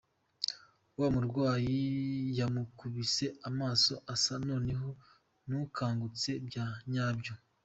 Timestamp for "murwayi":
1.13-1.79